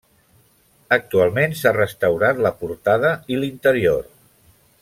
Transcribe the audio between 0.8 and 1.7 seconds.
Actualment